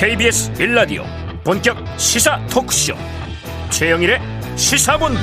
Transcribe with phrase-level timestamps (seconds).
[0.00, 1.02] KBS 1라디오
[1.42, 2.94] 본격 시사 토크쇼.
[3.70, 4.20] 최영일의
[4.54, 5.18] 시사본부.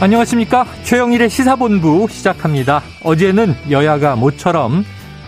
[0.00, 0.64] 안녕하십니까?
[0.84, 2.80] 최영일의 시사본부 시작합니다.
[3.02, 4.82] 어제는 여야가 모처럼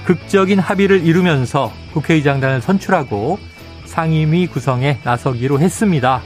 [0.07, 3.39] 극적인 합의를 이루면서 국회의장단을 선출하고
[3.85, 6.23] 상임위 구성에 나서기로 했습니다.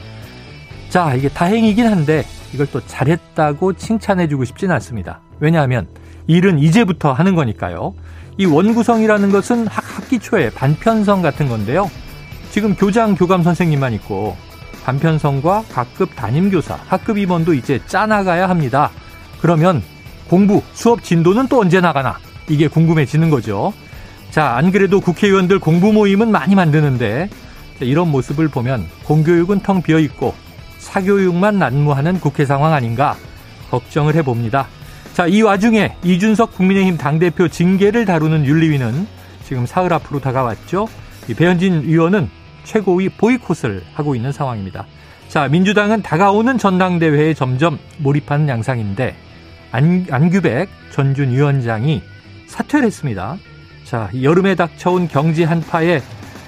[0.91, 2.23] 자 이게 다행이긴 한데
[2.55, 5.23] 이걸 또 잘했다고 칭찬해주고 싶진 않습니다.
[5.41, 5.89] 왜냐하면
[6.29, 7.95] 일은 이제부터 하는 거니까요
[8.41, 11.91] 이 원구성이라는 것은 학, 학기 초에 반편성 같은 건데요.
[12.51, 14.35] 지금 교장, 교감 선생님만 있고
[14.83, 18.93] 반편성과 각급 담임교사, 학급 임원도 이제 짜나가야 합니다.
[19.43, 19.83] 그러면
[20.27, 22.17] 공부, 수업 진도는 또 언제 나가나?
[22.49, 23.75] 이게 궁금해지는 거죠.
[24.31, 27.29] 자, 안 그래도 국회의원들 공부 모임은 많이 만드는데
[27.81, 30.35] 이런 모습을 보면 공교육은 텅 비어 있고
[30.79, 33.17] 사교육만 난무하는 국회 상황 아닌가
[33.71, 34.67] 걱정을 해봅니다.
[35.15, 39.07] 자, 이 와중에 이준석 국민의힘 당대표 징계를 다루는 윤리위는
[39.45, 40.89] 지금 사흘 앞으로 다가왔죠.
[41.29, 42.31] 이 배현진 의원은
[42.65, 44.87] 최고위 보이콧을 하고 있는 상황입니다.
[45.29, 49.15] 자, 민주당은 다가오는 전당대회에 점점 몰입하는 양상인데
[49.73, 52.03] 안, 안규백 전준 위원장이
[52.47, 53.37] 사퇴를 했습니다.
[53.85, 56.03] 자, 여름에 닥쳐온 경제 한파에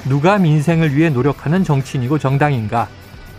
[0.09, 2.89] 누가 민생을 위해 노력하는 정치인이고 정당인가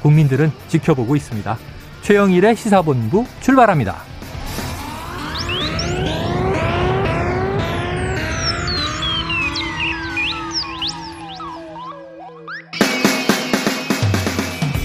[0.01, 1.57] 국민들은 지켜보고 있습니다.
[2.01, 4.12] 최영일의 시사본부 출발합니다.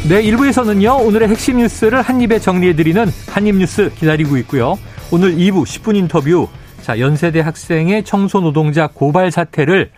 [0.08, 4.78] 네, 1부에서는요, 오늘의 핵심 뉴스를 한입에 정리해드리는 한입뉴스 기다리고 있고요.
[5.12, 6.48] 오늘 2부 10분 인터뷰,
[6.80, 9.90] 자, 연세대 학생의 청소 노동자 고발 사태를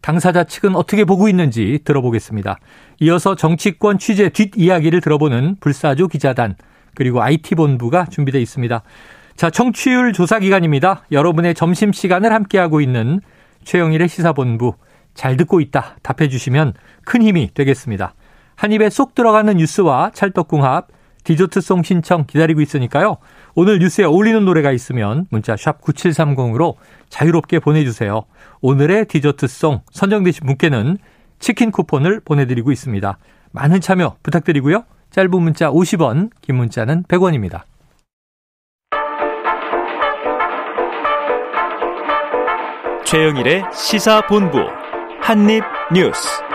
[0.00, 2.60] 당사자 측은 어떻게 보고 있는지 들어보겠습니다.
[3.00, 6.54] 이어서 정치권 취재 뒷이야기를 들어보는 불사조 기자단,
[6.94, 8.82] 그리고 IT본부가 준비되어 있습니다.
[9.34, 11.06] 자, 청취율 조사 기간입니다.
[11.10, 13.20] 여러분의 점심 시간을 함께하고 있는
[13.64, 14.74] 최영일의 시사본부,
[15.14, 16.74] 잘 듣고 있다 답해 주시면
[17.04, 18.14] 큰 힘이 되겠습니다.
[18.56, 20.88] 한 입에 쏙 들어가는 뉴스와 찰떡궁합,
[21.24, 23.18] 디저트송 신청 기다리고 있으니까요.
[23.54, 26.74] 오늘 뉴스에 어울리는 노래가 있으면 문자 샵 9730으로
[27.08, 28.22] 자유롭게 보내주세요.
[28.60, 30.98] 오늘의 디저트송 선정되신 분께는
[31.38, 33.18] 치킨 쿠폰을 보내드리고 있습니다.
[33.52, 34.84] 많은 참여 부탁드리고요.
[35.10, 37.62] 짧은 문자 50원, 긴 문자는 100원입니다.
[43.04, 44.58] 최영일의 시사본부
[45.20, 46.45] 한입뉴스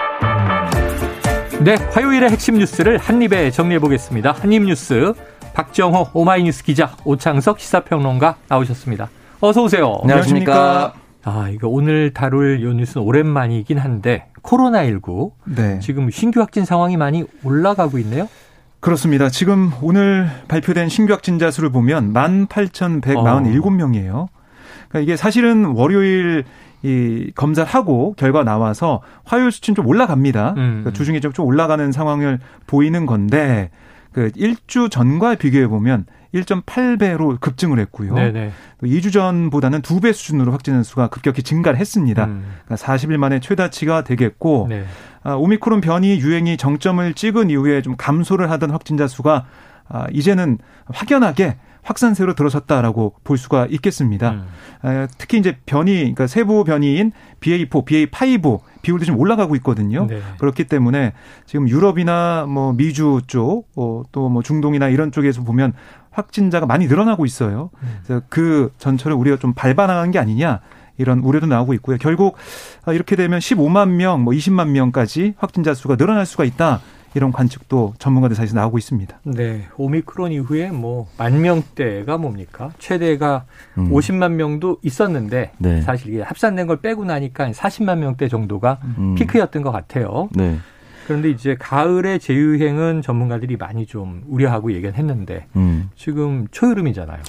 [1.63, 4.31] 네, 화요일의 핵심 뉴스를 한입에 정리해 보겠습니다.
[4.31, 5.13] 한입 뉴스
[5.53, 9.11] 박정호 오마이뉴스 기자 오창석 시사평론가 나오셨습니다.
[9.41, 9.99] 어서 오세요.
[10.01, 10.94] 안녕하십니까.
[11.23, 15.77] 아, 이거 오늘 다룰 요 뉴스는 오랜만이긴 한데 코로나19 네.
[15.81, 18.28] 지금 신규 확진 상황이 많이 올라가고 있네요.
[18.79, 19.29] 그렇습니다.
[19.29, 24.29] 지금 오늘 발표된 신규 확진자 수를 보면 18,147명이에요.
[24.91, 24.94] 어.
[24.94, 26.44] 그러니까 이게 사실은 월요일
[26.84, 30.50] 이 검사를 하고 결과 나와서 화요일 수치는 좀 올라갑니다.
[30.52, 30.56] 음.
[30.56, 33.69] 그러니까 주중에 좀 올라가는 상황을 보이는 건데
[34.12, 38.16] 그 1주 전과 비교해 보면 1.8배로 급증을 했고요.
[38.16, 38.52] 네네.
[38.79, 42.25] 또 2주 전보다는 2배 수준으로 확진자 수가 급격히 증가를 했습니다.
[42.25, 42.46] 음.
[42.66, 44.85] 그러니까 40일 만에 최다치가 되겠고 네.
[45.23, 49.46] 아, 오미크론 변이 유행이 정점을 찍은 이후에 좀 감소를 하던 확진자 수가
[49.88, 54.44] 아, 이제는 확연하게 확산세로 들어섰다라고 볼 수가 있겠습니다.
[54.84, 55.08] 음.
[55.18, 60.08] 특히 이제 변이, 그러니까 세부 변이인 BA4, BA5 비율도 좀 올라가고 있거든요.
[60.08, 60.22] 네.
[60.40, 61.14] 그렇기 때문에
[61.46, 65.74] 지금 유럽이나 뭐 미주 쪽, 어, 또뭐 중동이나 이런 쪽에서 보면
[66.12, 67.70] 확진자가 많이 늘어나고 있어요.
[67.84, 68.00] 음.
[68.03, 70.62] 그래서 그 전철을 우리가 좀 밟아나가는 게 아니냐.
[70.97, 71.97] 이런 우려도 나오고 있고요.
[71.97, 72.38] 결국
[72.88, 76.81] 이렇게 되면 15만 명, 뭐 20만 명까지 확진자 수가 늘어날 수가 있다.
[77.13, 79.19] 이런 관측도 전문가들 사이에서 나오고 있습니다.
[79.23, 79.67] 네.
[79.77, 82.72] 오미크론 이후에 뭐 만 명대가 뭡니까?
[82.79, 83.45] 최대가
[83.77, 83.91] 음.
[83.91, 85.81] 50만 명도 있었는데 네.
[85.81, 89.16] 사실 이게 합산된 걸 빼고 나니까 40만 명대 정도가 음.
[89.16, 90.29] 피크였던 것 같아요.
[90.33, 90.57] 네.
[91.05, 95.90] 그런데 이제 가을의 재유행은 전문가들이 많이 좀 우려하고 얘기는 했는데 음.
[95.96, 97.19] 지금 초여름이잖아요.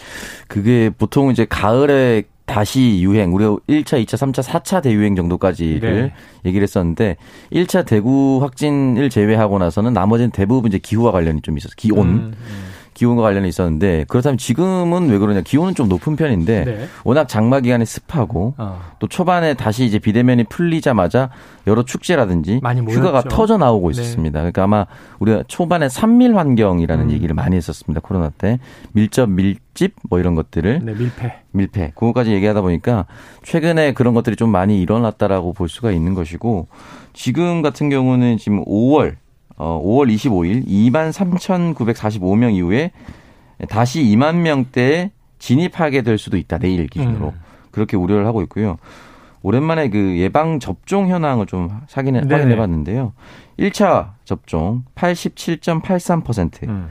[0.46, 6.12] 그게 보통 이제 가을에 다시 유행, 우리가 1차, 2차, 3차, 4차 대유행 정도까지를 네.
[6.44, 7.16] 얘기를 했었는데
[7.50, 12.08] 1차 대구 확진을 제외하고 나서는 나머지는 대부분 이제 기후와 관련이 좀 있어서 기온.
[12.08, 12.72] 음, 음.
[12.94, 16.89] 기온과 관련이 있었는데 그렇다면 지금은 왜 그러냐 기온은 좀 높은 편인데 네.
[17.05, 18.81] 워낙 장마 기간에 습하고 어.
[18.99, 21.31] 또 초반에 다시 이제 비대면이 풀리자마자
[21.67, 24.00] 여러 축제라든지 휴가가 터져 나오고 네.
[24.00, 24.41] 있었습니다.
[24.41, 24.87] 그러니까 아마
[25.19, 27.11] 우리가 초반에 산밀 환경이라는 음.
[27.11, 28.00] 얘기를 많이 했었습니다.
[28.00, 28.59] 코로나 때
[28.93, 33.06] 밀접 밀집 뭐 이런 것들을 네, 밀폐 밀폐 그거까지 얘기하다 보니까
[33.43, 36.69] 최근에 그런 것들이 좀 많이 일어났다라고 볼 수가 있는 것이고
[37.12, 39.17] 지금 같은 경우는 지금 5월
[39.56, 42.90] 어, 5월 25일 2만 3,945명 이후에
[43.69, 46.58] 다시 2만 명대에 진입하게 될 수도 있다.
[46.58, 47.28] 내일 기준으로.
[47.28, 47.40] 음.
[47.70, 48.78] 그렇게 우려를 하고 있고요.
[49.43, 53.12] 오랜만에 그 예방 접종 현황을 좀 확인해, 확인해 봤는데요.
[53.58, 56.88] 1차 접종 87.83%, 음.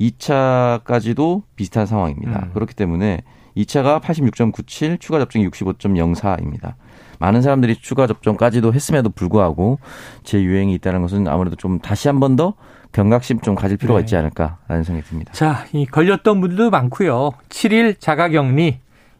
[0.00, 2.46] 2차까지도 비슷한 상황입니다.
[2.46, 2.50] 음.
[2.52, 3.22] 그렇기 때문에
[3.56, 6.74] 2차가 86.97, 추가 접종이 65.04입니다.
[7.18, 9.78] 많은 사람들이 추가 접종까지도 했음에도 불구하고
[10.24, 12.54] 재유행이 있다는 것은 아무래도 좀 다시 한 번 더
[12.92, 14.04] 경각심 좀 가질 필요가 네.
[14.04, 15.32] 있지 않을까라는 생각이 듭니다.
[15.32, 17.32] 자, 이 걸렸던 분들도 많고요.
[17.50, 18.78] 7일 자가격리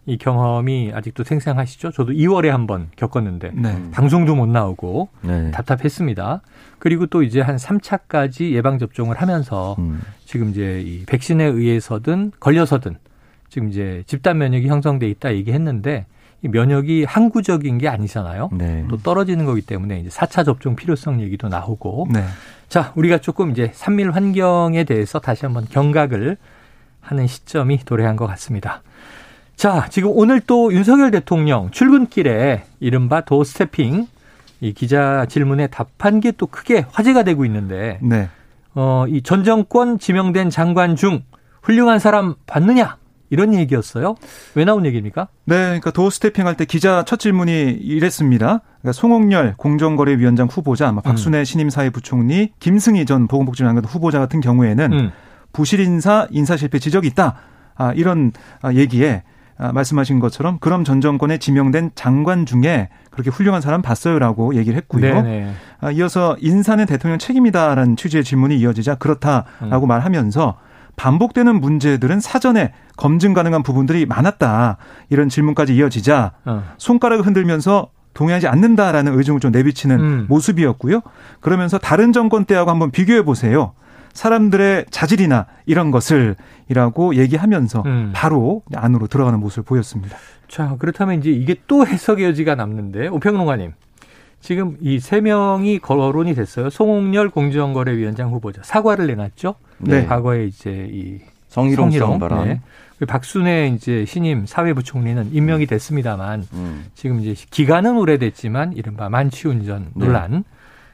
[0.08, 1.90] 이 경험이 아직도 생생하시죠?
[1.90, 3.82] 저도 2월에 한 번 겪었는데 네.
[3.90, 5.50] 방송도 못 나오고 네.
[5.50, 6.42] 답답했습니다.
[6.78, 10.00] 그리고 또 이제 한 3차까지 예방 접종을 하면서 음.
[10.24, 12.96] 지금 이제 이 백신에 의해서든 걸려서든
[13.48, 16.06] 지금 이제 집단 면역이 형성돼 있다 얘기했는데
[16.42, 18.50] 이 면역이 항구적인 게 아니잖아요.
[18.52, 18.84] 네.
[18.88, 22.08] 또 떨어지는 거기 때문에 이제 4차 접종 필요성 얘기도 나오고.
[22.12, 22.24] 네.
[22.68, 26.36] 자, 우리가 조금 이제 산밀 환경에 대해서 다시 한번 경각을
[27.00, 28.82] 하는 시점이 도래한 것 같습니다.
[29.54, 34.06] 자, 지금 오늘 또 윤석열 대통령 출근길에 이른바 도스태핑
[34.60, 38.28] 이 기자 질문에 답한 게 또 크게 화제가 되고 있는데 네.
[38.74, 41.22] 어, 이 전 정권 지명된 장관 중
[41.62, 42.96] 훌륭한 사람 봤느냐?
[43.30, 44.14] 이런 얘기였어요.
[44.54, 45.28] 왜 나온 얘기입니까?
[45.44, 48.60] 네, 그러니까 도어 스태핑 할 때 기자 첫 질문이 이랬습니다.
[48.80, 51.44] 그러니까 송홍열 공정거래위원장 후보자, 박순애 음.
[51.44, 55.10] 신임 사회부총리, 김승희 전 보건복지장관 후보자 같은 경우에는 음.
[55.52, 57.36] 부실 인사, 인사 실패 지적이 있다.
[57.74, 58.32] 아, 이런
[58.62, 59.22] 아, 얘기에
[59.58, 65.24] 아, 말씀하신 것처럼 그럼 전 정권에 지명된 장관 중에 그렇게 훌륭한 사람 봤어요라고 얘기를 했고요.
[65.80, 69.88] 아, 이어서 인사는 대통령 책임이다라는 취지의 질문이 이어지자 그렇다라고 음.
[69.88, 70.58] 말하면서
[70.96, 74.78] 반복되는 문제들은 사전에 검증 가능한 부분들이 많았다.
[75.10, 76.62] 이런 질문까지 이어지자 어.
[76.78, 80.26] 손가락을 흔들면서 동의하지 않는다라는 의중을 좀 내비치는 음.
[80.28, 81.02] 모습이었고요.
[81.40, 83.74] 그러면서 다른 정권 때하고 한번 비교해 보세요.
[84.14, 86.36] 사람들의 자질이나 이런 것을
[86.68, 88.12] 이라고 얘기하면서 음.
[88.14, 90.16] 바로 안으로 들어가는 모습을 보였습니다.
[90.48, 93.74] 자, 그렇다면 이제 이게 또 해석의 여지가 남는데 오평론가님.
[94.40, 96.70] 지금 이 세 명이 거론이 됐어요.
[96.70, 99.56] 송홍열 공정거래위원장 후보자 사과를 내놨죠.
[99.78, 100.06] 네.
[100.06, 101.18] 과거에 이제 이
[101.48, 102.48] 성희롱, 성희롱 발언.
[102.48, 102.60] 네.
[103.06, 106.86] 박순애 이제 신임 사회부총리는 임명이 됐습니다만 음.
[106.94, 110.06] 지금 이제 기간은 오래됐지만 이른바 만취운전 네.
[110.06, 110.30] 논란.
[110.30, 110.42] 네.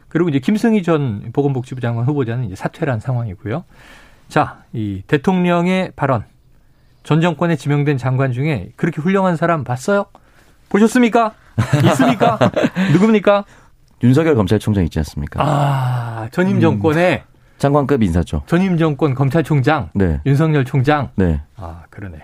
[0.09, 3.65] 그리고 이제 김승희 전 보건복지부 장관 후보자는 이제 사퇴한 상황이고요.
[4.29, 6.25] 자, 이 대통령의 발언.
[7.03, 10.07] 전 정권에 지명된 장관 중에 그렇게 훌륭한 사람 봤어요?
[10.69, 11.35] 보셨습니까?
[11.85, 12.39] 있습니까?
[12.93, 13.45] 누굽니까?
[14.03, 15.43] 윤석열 검찰총장 있지 않습니까?
[15.43, 17.33] 아, 전임 정권의 음.
[17.63, 18.43] 장관급 인사죠.
[18.47, 20.21] 전임 정권 검찰총장, 네.
[20.27, 21.11] 윤석열 총장.
[21.15, 21.41] 네.
[21.57, 22.17] 아 그러네.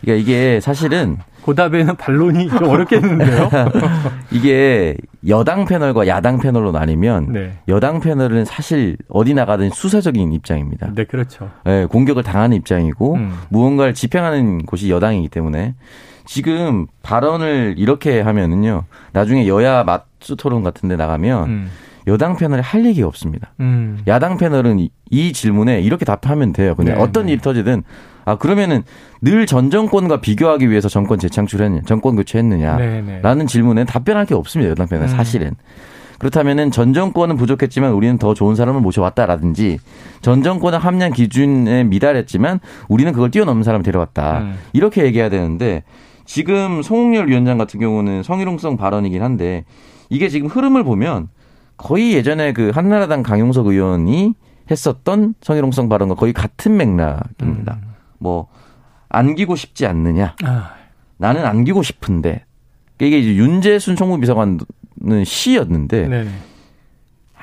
[0.00, 3.50] 그러니까 이게 사실은 고답에는 반론이 좀 어렵겠는데요.
[4.32, 4.96] 이게
[5.28, 7.52] 여당 패널과 야당 패널로 나뉘면 네.
[7.68, 10.90] 여당 패널은 사실 어디 나가든 수사적인 입장입니다.
[10.92, 11.48] 네, 그렇죠.
[11.64, 13.32] 네, 공격을 당하는 입장이고 음.
[13.48, 15.74] 무언가를 집행하는 곳이 여당이기 때문에
[16.30, 18.84] 지금 발언을 이렇게 하면은요.
[19.12, 21.70] 나중에 여야 맞수 토론 같은 데 나가면 음.
[22.06, 23.52] 여당 패널이 할 얘기가 없습니다.
[23.58, 23.98] 음.
[24.06, 26.76] 야당 패널은 이, 이, 질문에 이렇게 답하면 돼요.
[26.76, 27.32] 그냥 네, 어떤 네.
[27.32, 27.82] 일이 터지든
[28.26, 28.84] 아 그러면은
[29.20, 33.44] 늘 전 정권과 비교하기 위해서 정권 재창출했냐, 정권 교체했느냐라는 네, 네.
[33.46, 34.70] 질문에 답변할 게 없습니다.
[34.70, 35.08] 여당 패널 음.
[35.08, 35.56] 사실은.
[36.20, 39.80] 그렇다면은 전 정권은 부족했지만 우리는 더 좋은 사람을 모셔왔다라든지
[40.22, 44.38] 전 정권은 함량 기준에 미달했지만 우리는 그걸 뛰어넘는 사람을 데려왔다.
[44.42, 44.54] 음.
[44.72, 45.82] 이렇게 얘기해야 되는데
[46.30, 49.64] 지금 송홍열 위원장 같은 경우는 성희롱성 발언이긴 한데
[50.10, 51.28] 이게 지금 흐름을 보면
[51.76, 54.34] 거의 예전에 그 한나라당 강용석 의원이
[54.70, 57.80] 했었던 성희롱성 발언과 거의 같은 맥락입니다.
[57.82, 57.94] 음.
[58.18, 58.46] 뭐
[59.08, 60.36] 안기고 싶지 않느냐.
[60.44, 60.74] 아.
[61.16, 62.44] 나는 안기고 싶은데
[63.00, 64.60] 이게 이제 윤재순 총무비서관은
[65.24, 66.30] 시였는데 네네.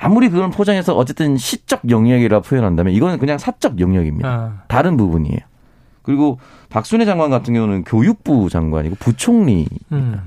[0.00, 4.28] 아무리 그걸 포장해서 어쨌든 시적 영역이라 표현한다면 이거는 그냥 사적 영역입니다.
[4.30, 4.62] 아.
[4.68, 5.40] 다른 부분이에요.
[6.08, 6.38] 그리고
[6.70, 9.76] 박순애 장관 같은 경우는 교육부 장관이고 부총리입니다.
[9.92, 10.18] 음.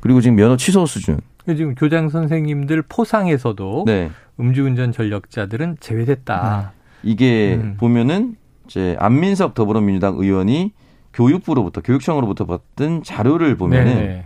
[0.00, 1.20] 그리고 지금 면허 취소 수준.
[1.46, 4.10] 지금 교장 선생님들 포상에서도 네.
[4.40, 6.72] 음주운전 전력자들은 제외됐다.
[6.72, 7.10] 네.
[7.10, 7.76] 이게 음.
[7.78, 10.72] 보면은 이제 안민석 더불어민주당 의원이
[11.12, 14.24] 교육부로부터 교육청으로부터 받은 자료를 보면은 네.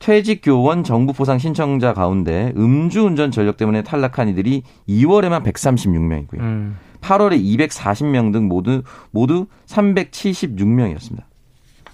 [0.00, 6.40] 퇴직 교원 정부 포상 신청자 가운데 음주운전 전력 때문에 탈락한 이들이 2월에만 136명이고요.
[6.40, 6.76] 음.
[7.00, 11.22] 8월에 240명 등 모두 모두 376명이었습니다.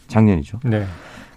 [0.09, 0.61] 작년이죠.
[0.65, 0.87] 네.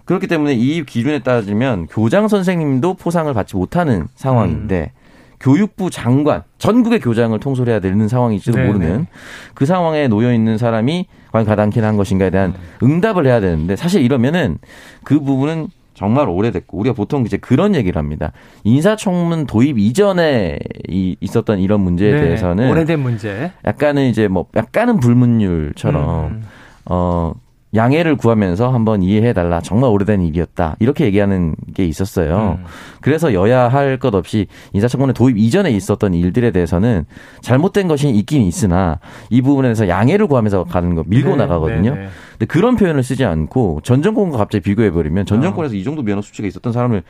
[0.04, 5.00] 그렇기 때문에 이 기준에 따지면 교장 선생님도 포상을 받지 못하는 상황인데 음.
[5.40, 8.66] 교육부 장관 전국의 교장을 통솔해야 되는 상황일지도 네네.
[8.66, 9.06] 모르는
[9.54, 12.88] 그 상황에 놓여 있는 사람이 과연 가당키나 한 것인가에 대한 음.
[12.88, 14.58] 응답을 해야 되는데 사실 이러면은
[15.04, 15.68] 그 부분은
[16.00, 18.32] 정말 오래됐고 우리가 보통 이제 그런 얘기를 합니다.
[18.64, 23.52] 인사청문 도입 이전에 이 있었던 이런 문제에 네, 대해서는 오래된 문제.
[23.66, 26.42] 약간은 이제 뭐 약간은 불문율처럼 음.
[26.86, 27.34] 어
[27.74, 29.60] 양해를 구하면서 한번 이해해달라.
[29.60, 30.76] 정말 오래된 일이었다.
[30.80, 32.58] 이렇게 얘기하는 게 있었어요.
[32.60, 32.64] 음.
[33.00, 37.04] 그래서 여야 할 것 없이 인사청문회 도입 이전에 있었던 일들에 대해서는
[37.42, 38.98] 잘못된 것이 있긴 있으나
[39.28, 41.94] 이 부분에 대해서 양해를 구하면서 가는 거 밀고 네, 나가거든요.
[41.94, 42.08] 네, 네.
[42.32, 45.42] 근데 그런 표현을 쓰지 않고 전 정권과 갑자기 비교해버리면 전 아.
[45.42, 45.76] 정권에서 어.
[45.76, 47.02] 이 정도 면허 수치가 있었던 사람을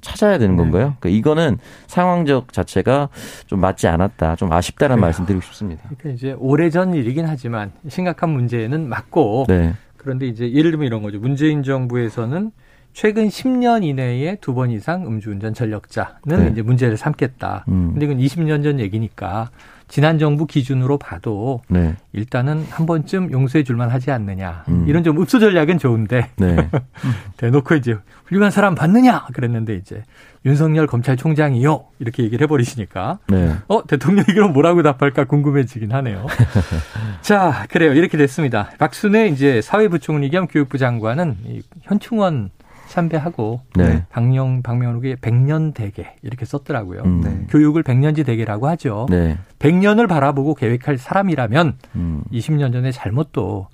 [0.00, 0.62] 찾아야 되는 네.
[0.62, 0.94] 건가요?
[1.00, 3.08] 그러니까 이거는 상황적 자체가
[3.46, 5.82] 좀 맞지 않았다, 좀 아쉽다는 말씀드리고 싶습니다.
[5.84, 9.74] 그러니까 이제 오래전 일이긴 하지만 심각한 문제는 맞고 네.
[9.96, 11.18] 그런데 이제 예를 들면 이런 거죠.
[11.18, 12.50] 문재인 정부에서는
[12.92, 16.48] 최근 10년 이내에 두 번 이상 음주운전 전력자는 네.
[16.52, 17.64] 이제 문제를 삼겠다.
[17.68, 17.90] 음.
[17.92, 19.50] 근데 이건 20년 전 얘기니까
[19.88, 21.94] 지난 정부 기준으로 봐도 네.
[22.12, 24.64] 일단은 한 번쯤 용서해 줄만 하지 않느냐.
[24.68, 24.84] 음.
[24.88, 26.68] 이런 좀 읍수 전략은 좋은데 네.
[27.36, 30.02] 대놓고 이제 훌륭한 사람 받느냐 그랬는데 이제
[30.44, 33.56] 윤석열 검찰총장이요 이렇게 얘기를 해버리시니까 네.
[33.68, 36.26] 어 대통령이 그럼 뭐라고 답할까 궁금해지긴 하네요.
[37.22, 38.70] 자 그래요 이렇게 됐습니다.
[38.78, 41.36] 박순애 이제 사회부총리 겸 교육부 장관은
[41.82, 42.50] 현충원
[42.88, 44.04] 참배하고 네.
[44.10, 47.02] 박명 박명록의 백년 대계 이렇게 썼더라고요.
[47.04, 47.20] 음.
[47.22, 47.46] 네.
[47.50, 49.06] 교육을 백년지 대계라고 하죠.
[49.10, 49.38] 네.
[49.58, 52.22] 100년을 바라보고 계획할 사람이라면 음.
[52.32, 53.68] 20년 전에 잘못도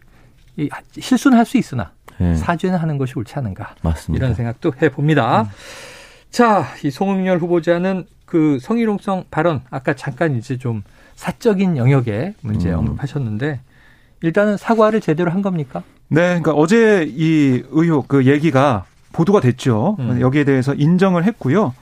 [0.99, 2.35] 실수는 할 수 있으나 네.
[2.37, 3.75] 사죄는 하는 것이 옳지 않은가.
[3.83, 4.25] 맞습니다.
[4.25, 5.43] 이런 생각도 해 봅니다.
[5.43, 5.47] 음.
[6.31, 10.83] 자, 이 송영열 후보자는 그 성희롱성 발언 아까 잠깐 이제 좀
[11.17, 12.79] 사적인 영역의 문제 음.
[12.79, 13.61] 언급하셨는데
[14.23, 15.83] 일단은 사과를 제대로 한 겁니까?
[16.09, 19.97] 네, 그러니까 어제 이 의혹 그 얘기가 보도가 됐죠.
[19.99, 20.21] 음.
[20.21, 21.75] 여기에 대해서 인정을 했고요.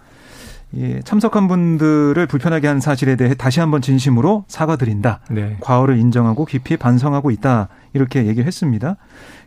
[0.76, 5.20] 예, 참석한 분들을 불편하게 한 사실에 대해 다시 한번 진심으로 사과드린다.
[5.30, 5.56] 네.
[5.60, 7.68] 과오를 인정하고 깊이 반성하고 있다.
[7.92, 8.96] 이렇게 얘기를 했습니다.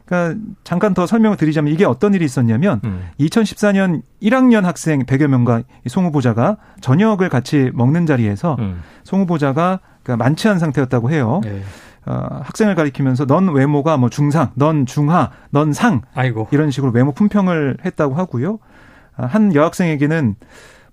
[0.06, 3.08] 그러니까 잠깐 더 설명을 드리자면 이게 어떤 일이 있었냐면 음.
[3.22, 8.82] 2014년 1학년 학생 100여 명과 송 후보자가 저녁을 같이 먹는 자리에서 음.
[9.06, 11.40] 송 후보자가 그러니까 만취한 상태였다고 해요.
[11.44, 11.62] 네.
[12.06, 16.02] 어, 학생을 가리키면서 넌 외모가 뭐 중상, 넌 중하, 넌 상.
[16.14, 16.48] 아이고.
[16.52, 18.60] 이런 식으로 외모 품평을 했다고 하고요.
[19.16, 20.36] 아, 한 여학생에게는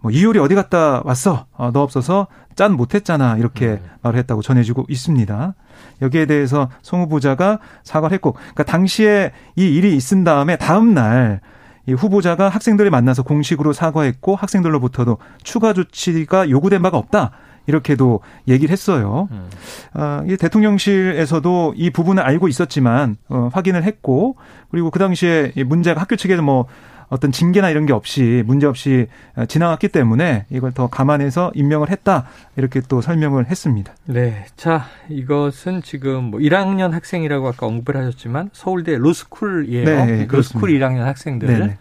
[0.01, 1.47] 뭐 이효리 어디 갔다 왔어?
[1.53, 3.37] 어, 너 없어서 짠 못했잖아.
[3.37, 3.83] 이렇게 네.
[4.03, 5.55] 말을 했다고 전해지고 있습니다.
[6.03, 11.41] 여기에 대해서 송 후보자가 사과를 했고, 그러니까 당시에 이 일이 있은 다음에 다음 날
[11.87, 17.33] 이 후보자가 학생들을 만나서 공식으로 사과했고 학생들로부터도 추가 조치가 요구된 바가 없다.
[17.67, 19.29] 이렇게도 얘기를 했어요.
[19.31, 19.49] 음.
[19.93, 24.37] 아, 이 대통령실에서도 이 부분을 알고 있었지만 어, 확인을 했고
[24.71, 26.67] 그리고 그 당시에 문제가 학교 측에서 뭐
[27.11, 29.09] 어떤 징계나 이런 게 없이 문제 없이
[29.49, 33.93] 지나갔기 때문에 이걸 더 감안해서 임명을 했다 이렇게 또 설명을 했습니다.
[34.05, 39.85] 네, 자 이것은 지금 뭐 1학년 학생이라고 아까 언급을 하셨지만 서울대 로스쿨이에요.
[39.85, 41.49] 네, 로스쿨 1학년 학생들.
[41.49, 41.79] 네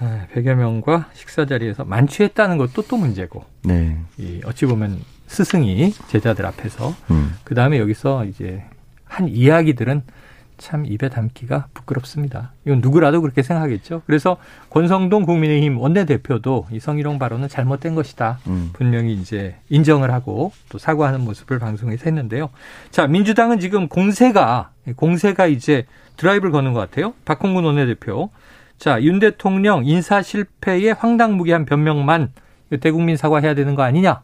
[0.00, 0.26] 네.
[0.34, 3.44] 100여 아, 명과 식사 자리에서 만취했다는 것도 또 문제고.
[3.62, 3.98] 네.
[4.18, 7.34] 이 어찌 보면 스승이 제자들 앞에서 음.
[7.44, 8.64] 그 다음에 여기서 이제
[9.04, 10.02] 한 이야기들은
[10.60, 12.52] 참 입에 담기가 부끄럽습니다.
[12.66, 14.02] 이건 누구라도 그렇게 생각하겠죠.
[14.06, 14.36] 그래서
[14.68, 18.40] 권성동 국민의힘 원내대표도 이 성희롱 발언은 잘못된 것이다.
[18.46, 18.70] 음.
[18.74, 22.50] 분명히 이제 인정을 하고 또 사과하는 모습을 방송에서 했는데요.
[22.90, 25.86] 자, 민주당은 지금 공세가 공세가 이제
[26.18, 27.14] 드라이브를 거는 것 같아요.
[27.24, 28.30] 박홍근 원내대표
[28.80, 32.30] 자, 윤 대통령 인사 실패에 황당무계한 변명만
[32.80, 34.22] 대국민 사과해야 되는 거 아니냐?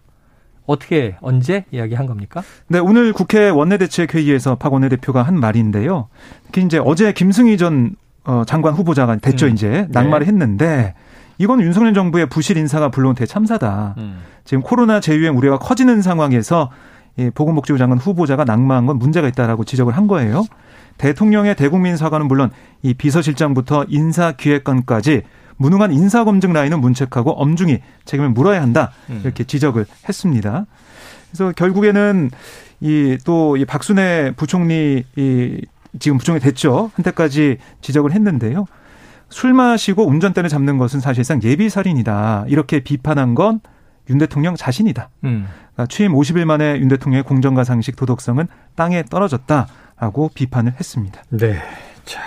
[0.64, 2.42] 어떻게 언제 이야기한 겁니까?
[2.66, 6.08] 네, 오늘 국회 원내대책회의에서 박 원내대표가 한 말인데요.
[6.46, 9.52] 특히 이제 어제 김승희 전 어, 장관 후보자가 됐죠, 음.
[9.52, 10.32] 이제 낙마를 네.
[10.32, 10.94] 했는데
[11.36, 13.94] 이건 윤석열 정부의 부실 인사가 불러온 대참사다.
[13.98, 14.20] 음.
[14.44, 16.70] 지금 코로나 재유행 우려가 커지는 상황에서
[17.18, 20.44] 이 보건복지부 장관 후보자가 낙마한 건 문제가 있다라고 지적을 한 거예요.
[20.98, 22.50] 대통령의 대국민 사과는 물론
[22.82, 25.22] 이 비서실장부터 인사기획관까지
[25.56, 29.20] 무능한 인사검증 라인은 문책하고 엄중히 책임을 물어야 한다 음.
[29.24, 30.66] 이렇게 지적을 했습니다.
[31.30, 32.30] 그래서 결국에는
[32.80, 35.60] 이또이 박순애 부총리 이
[35.98, 38.66] 지금 부총리 됐죠 한때까지 지적을 했는데요.
[39.28, 43.60] 술 마시고 운전대를 잡는 것은 사실상 예비 살인이다 이렇게 비판한 건
[44.08, 45.08] 윤 대통령 자신이다.
[45.24, 45.46] 음.
[45.74, 49.66] 그러니까 취임 50일 만에 윤 대통령의 공정과 상식 도덕성은 땅에 떨어졌다.
[49.98, 51.22] 라고 비판을 했습니다.
[51.30, 51.58] 네.
[52.04, 52.20] 자,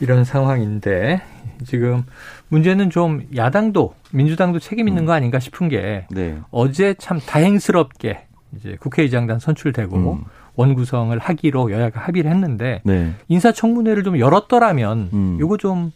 [0.00, 1.20] 이런 상황인데
[1.66, 2.04] 지금
[2.48, 5.06] 문제는 좀 야당도 민주당도 책임 있는 음.
[5.06, 6.38] 거 아닌가 싶은 게 네.
[6.50, 10.24] 어제 참 다행스럽게 이제 국회의장단 선출되고 음.
[10.56, 13.12] 원구성을 하기로 여야가 합의를 했는데 네.
[13.28, 15.36] 인사청문회를 좀 열었더라면 음.
[15.38, 15.92] 요거 좀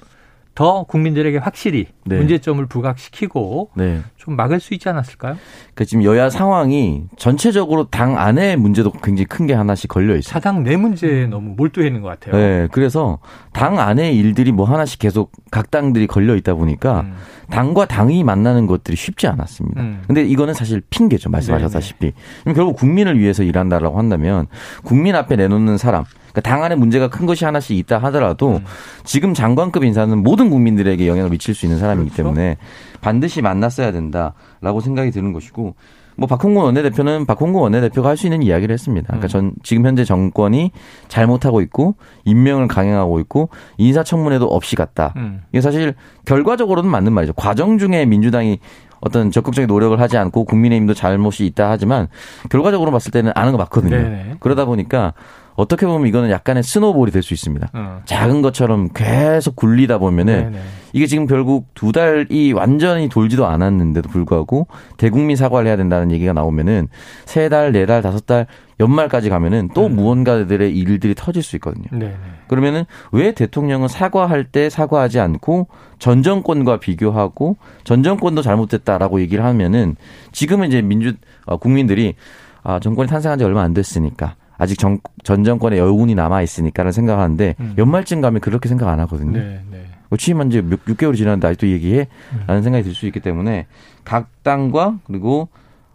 [0.54, 2.16] 더 국민들에게 확실히 네.
[2.18, 4.00] 문제점을 부각시키고 네.
[4.16, 5.36] 좀 막을 수 있지 않았을까요?
[5.74, 10.32] 그러니까 지금 여야 상황이 전체적으로 당 안에 문제도 굉장히 큰 게 하나씩 걸려 있어요.
[10.32, 12.34] 사당 내 문제에 너무 몰두해 있는 것 같아요.
[12.40, 13.18] 네, 그래서
[13.52, 17.14] 당 안에 일들이 뭐 하나씩 계속 각 당들이 걸려 있다 보니까 음.
[17.50, 19.82] 당과 당이 만나는 것들이 쉽지 않았습니다.
[19.82, 20.02] 음.
[20.06, 21.28] 근데 이거는 사실 핑계죠.
[21.28, 22.06] 말씀하셨다시피.
[22.06, 22.12] 네,
[22.46, 22.52] 네.
[22.54, 24.46] 결국 국민을 위해서 일한다라고 한다면
[24.82, 28.64] 국민 앞에 내놓는 사람 그러니까 당 안에 문제가 큰 것이 하나씩 있다 하더라도 음.
[29.04, 32.24] 지금 장관급 인사는 모든 국민들에게 영향을 미칠 수 있는 사람이기 그렇죠?
[32.24, 32.56] 때문에
[33.00, 35.76] 반드시 만났어야 된다라고 생각이 드는 것이고
[36.16, 39.06] 뭐 박홍근 원내대표는 박홍근 원내대표가 할 수 있는 이야기를 했습니다.
[39.08, 40.70] 그러니까 전 지금 현재 정권이
[41.08, 43.48] 잘못하고 있고 임명을 강행하고 있고
[43.78, 45.12] 인사청문회도 없이 갔다.
[45.16, 45.42] 음.
[45.50, 47.32] 이게 사실 결과적으로는 맞는 말이죠.
[47.32, 48.58] 과정 중에 민주당이
[49.00, 52.08] 어떤 적극적인 노력을 하지 않고 국민의힘도 잘못이 있다 하지만
[52.48, 53.96] 결과적으로 봤을 때는 아는 거 맞거든요.
[53.96, 54.36] 네네.
[54.40, 55.12] 그러다 보니까
[55.56, 57.70] 어떻게 보면 이거는 약간의 스노볼이 될 수 있습니다.
[57.72, 58.00] 어.
[58.04, 60.64] 작은 것처럼 계속 굴리다 보면은 네네.
[60.92, 66.88] 이게 지금 결국 두 달이 완전히 돌지도 않았는데도 불구하고 대국민 사과를 해야 된다는 얘기가 나오면은
[67.24, 68.46] 세 달, 네 달, 다섯 달
[68.80, 69.96] 연말까지 가면은 또 음.
[69.96, 71.86] 무언가들의 일들이 터질 수 있거든요.
[71.92, 72.14] 네네.
[72.48, 75.68] 그러면은 왜 대통령은 사과할 때 사과하지 않고
[75.98, 79.96] 전 정권과 비교하고 전 정권도 잘못됐다라고 얘기를 하면은
[80.32, 81.14] 지금은 이제 민주
[81.46, 82.14] 어, 국민들이
[82.62, 87.54] 아, 정권이 탄생한 지 얼마 안 됐으니까 아직 정, 전 정권의 여운이 남아 있으니까라는 생각하는데
[87.60, 87.74] 음.
[87.78, 89.38] 연말쯤 가면 그렇게 생각 안 하거든요.
[89.38, 89.84] 네, 네.
[90.08, 92.06] 뭐 취임한 지 6, 6개월이 지났는데 아직도 얘기해?
[92.34, 92.44] 음.
[92.46, 93.66] 라는 생각이 들 수 있기 때문에
[94.04, 95.48] 각 당과 그리고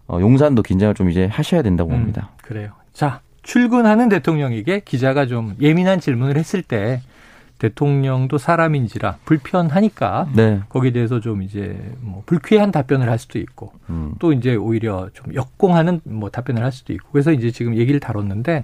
[0.08, 2.32] 어, 용산도 긴장을 좀 이제 하셔야 된다고 음, 봅니다.
[2.42, 2.72] 그래요.
[2.94, 7.02] 자, 출근하는 대통령에게 기자가 좀 예민한 질문을 했을 때
[7.60, 10.62] 대통령도 사람인지라 불편하니까 네.
[10.70, 14.16] 거기에 대해서 좀 이제 뭐 불쾌한 답변을 할 수도 있고 음.
[14.18, 18.64] 또 이제 오히려 좀 역공하는 뭐 답변을 할 수도 있고 그래서 이제 지금 얘기를 다뤘는데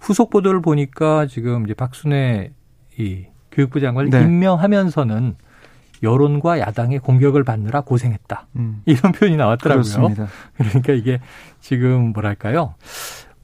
[0.00, 2.50] 후속 보도를 보니까 지금 이제 박순애
[2.98, 4.22] 이 교육부 장관을 네.
[4.22, 5.36] 임명하면서는
[6.02, 8.48] 여론과 야당의 공격을 받느라 고생했다.
[8.56, 8.82] 음.
[8.86, 9.82] 이런 표현이 나왔더라고요.
[9.82, 10.26] 그렇습니다.
[10.56, 11.20] 그러니까 이게
[11.60, 12.74] 지금 뭐랄까요?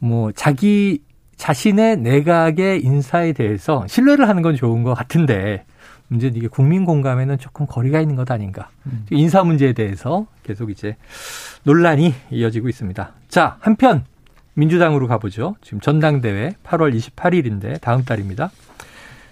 [0.00, 1.02] 뭐 자기
[1.38, 5.64] 자신의 내각의 인사에 대해서 신뢰를 하는 건 좋은 것 같은데
[6.08, 8.68] 문제는 이게 국민 공감에는 조금 거리가 있는 것 아닌가.
[8.86, 9.06] 음.
[9.10, 10.96] 인사 문제에 대해서 계속 이제
[11.62, 13.12] 논란이 이어지고 있습니다.
[13.28, 14.04] 자, 한편
[14.54, 15.54] 민주당으로 가보죠.
[15.62, 18.50] 지금 전당대회 8월 28일인데 다음 달입니다.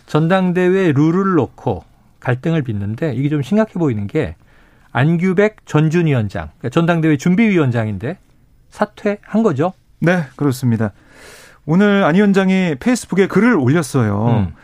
[0.06, 1.84] 전당대회 룰을 놓고
[2.20, 4.36] 갈등을 빚는데 이게 좀 심각해 보이는 게
[4.92, 8.18] 안규백 전준 위원장, 그러니까 전당대회 준비위원장인데
[8.70, 9.72] 사퇴한 거죠?
[9.98, 10.92] 네, 그렇습니다.
[11.66, 14.26] 오늘 안 위원장이 페이스북에 글을 올렸어요.
[14.28, 14.54] 음.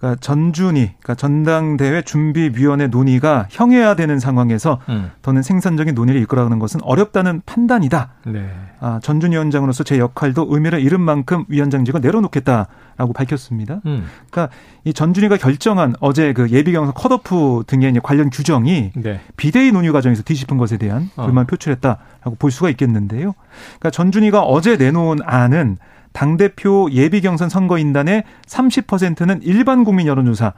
[0.00, 5.10] 그러니까 전준이, 그러니까 전당대회 준비위원회 논의가 형해화되는 상황에서 음.
[5.20, 8.08] 더는 생산적인 논의를 이끌어가는 것은 어렵다는 판단이다.
[8.28, 8.48] 네.
[8.80, 13.82] 아, 전준 위원장으로서 제 역할도 의미를 잃은 만큼 위원장직을 내려놓겠다라고 밝혔습니다.
[13.84, 14.06] 음.
[14.30, 19.20] 그러니까 이 전준이가 결정한 어제 그 예비 경선 컷오프 등의 관련 규정이 네.
[19.36, 21.24] 비대위 논의 과정에서 뒤집은 것에 대한 어.
[21.24, 23.34] 불만 표출했다라고 볼 수가 있겠는데요.
[23.78, 25.76] 그러니까 전준이가 어제 내놓은 안은
[26.12, 30.52] 당대표 예비 경선 선거인단의 30%는 일반 국민 여론조사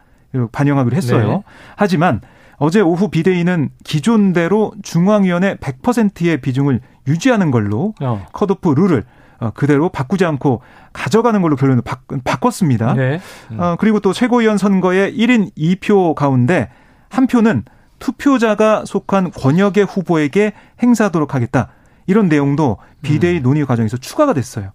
[0.51, 1.29] 반영하기로 했어요.
[1.29, 1.43] 네.
[1.77, 2.21] 하지만
[2.57, 8.25] 어제 오후 비대위는 기존대로 중앙위원회 100%의 비중을 유지하는 걸로 어.
[8.33, 9.05] 컷오프 룰을
[9.41, 10.63] 어, 그대로 바꾸지 않고
[10.93, 13.21] 가져가는 걸로 결론을 바, 꿨습니다 네.
[13.51, 13.61] 음.
[13.61, 16.71] 어, 그리고 또 최고위원 선거의 1인 2표 가운데
[17.09, 17.65] 한 표는
[17.99, 21.69] 투표자가 속한 권역의 후보에게 행사하도록 하겠다.
[22.07, 23.43] 이런 내용도 비대위 음.
[23.43, 24.73] 논의 과정에서 추가가 됐어요.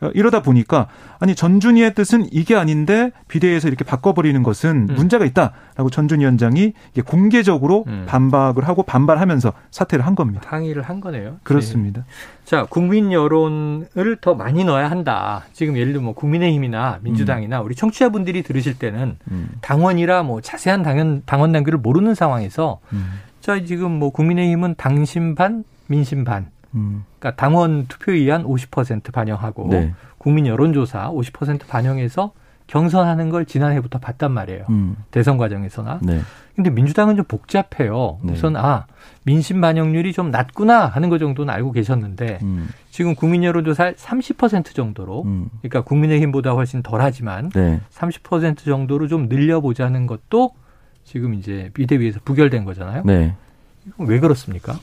[0.00, 4.94] 어, 이러다 보니까 아니 전준희의 뜻은 이게 아닌데 비대위에서 이렇게 바꿔버리는 것은 음.
[4.94, 6.72] 문제가 있다라고 전준희 위원장이
[7.04, 8.04] 공개적으로 음.
[8.06, 10.42] 반박을 하고 반발하면서 사퇴를 한 겁니다.
[10.46, 11.36] 항의를 한 거네요.
[11.42, 12.02] 그렇습니다.
[12.02, 12.06] 네.
[12.44, 15.44] 자 국민 여론을 더 많이 넣어야 한다.
[15.52, 17.64] 지금 예를 들면 뭐 국민의힘이나 민주당이나 음.
[17.64, 19.48] 우리 청취자분들이 들으실 때는 음.
[19.60, 23.20] 당원이라 뭐 자세한 당연 당원 단계를 모르는 상황에서 음.
[23.40, 26.46] 자 지금 뭐 국민의힘은 당심 반 민심 반
[26.76, 27.04] 음.
[27.18, 29.94] 그러니까 당원 투표 의한 50% 반영하고 네.
[30.18, 32.32] 국민 여론조사 50% 반영해서
[32.66, 34.64] 경선하는 걸 지난해부터 봤단 말이에요.
[34.70, 34.96] 음.
[35.10, 36.00] 대선 과정에서나.
[36.02, 36.20] 네.
[36.56, 38.18] 근데 민주당은 좀 복잡해요.
[38.22, 38.32] 네.
[38.32, 38.86] 우선 아
[39.24, 42.68] 민심 반영률이 좀 낮구나 하는 것 정도는 알고 계셨는데 음.
[42.90, 45.48] 지금 국민 여론조사 30% 정도로 음.
[45.60, 47.80] 그러니까 국민의힘보다 훨씬 덜하지만 네.
[47.92, 50.52] 30% 정도로 좀 늘려보자는 것도
[51.04, 53.02] 지금 이제 비대위에서 부결된 거잖아요.
[53.04, 53.34] 네.
[53.98, 54.78] 왜 그렇습니까?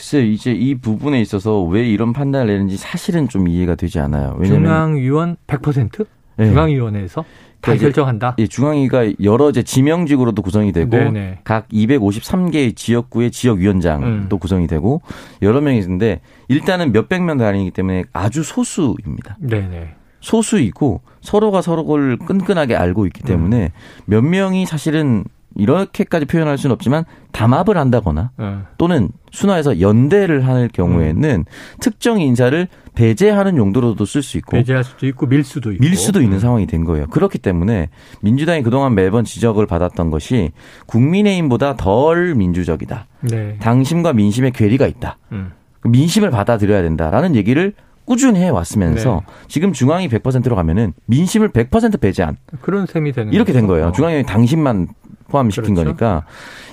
[0.00, 4.34] 글쎄 이제 이 부분에 있어서 왜 이런 판단을 내는지 사실은 좀 이해가 되지 않아요.
[4.38, 6.06] 왜냐면 중앙위원 100%?
[6.36, 6.46] 네.
[6.46, 7.26] 중앙위원회에서 다
[7.60, 8.34] 그러니까 결정한다.
[8.38, 11.40] 예, 중앙위가 여러 이제 지명직으로도 구성이 되고 네네.
[11.44, 14.40] 각 253개의 지역구의 지역위원장도 음.
[14.40, 15.02] 구성이 되고
[15.42, 19.36] 여러 명이 있는데 일단은 몇백 명 단위이기 때문에 아주 소수입니다.
[19.38, 19.96] 네네.
[20.20, 23.68] 소수이고 서로가 서로를 끈끈하게 알고 있기 때문에 음.
[24.06, 25.24] 몇 명이 사실은
[25.56, 28.58] 이렇게까지 표현할 수는 없지만 담합을 한다거나 네.
[28.78, 31.44] 또는 순화해서 연대를 할 경우에는 음.
[31.80, 36.20] 특정 인사를 배제하는 용도로도 쓸 수 있고 배제할 수도 있고 밀 수도 있고 밀 수도
[36.20, 36.40] 있는 음.
[36.40, 37.06] 상황이 된 거예요.
[37.06, 37.88] 그렇기 때문에
[38.20, 40.52] 민주당이 그동안 매번 지적을 받았던 것이
[40.86, 43.06] 국민의힘보다 덜 민주적이다.
[43.22, 43.56] 네.
[43.60, 45.18] 당심과 민심의 괴리가 있다.
[45.32, 45.52] 음.
[45.84, 49.32] 민심을 받아들여야 된다라는 얘기를 꾸준히 해왔으면서 네.
[49.48, 53.92] 지금 중앙이 100%로 가면은 민심을 100% 배제한 그런 셈이 되는 이렇게 된 거예요.
[53.92, 54.88] 중앙이 당신만
[55.28, 55.84] 포함시킨 그렇죠?
[55.84, 56.24] 거니까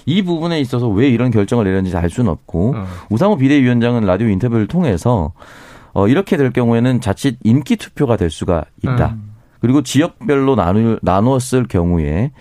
[0.06, 2.86] 이 부분에 있어서 왜 이런 결정을 내렸는지 알 수는 없고 어.
[3.10, 5.34] 우상호 비대위원장은 라디오 인터뷰를 통해서
[5.94, 9.14] 어, 이렇게 될 경우에는 자칫 인기 투표가 될 수가 있다.
[9.14, 9.34] 음.
[9.62, 12.32] 그리고 지역별로 나누, 나누었을 경우에